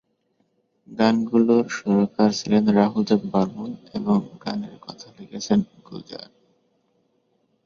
[0.87, 3.69] গানগুলোর সুরকার ছিলেন রাহুল দেব বর্মণ
[3.97, 6.29] এবং গানের কথা লিখেছিলেন গুলজার।